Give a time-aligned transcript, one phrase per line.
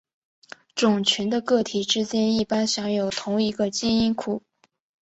[0.73, 4.41] 种群的个体之间一般享有同一个基因库。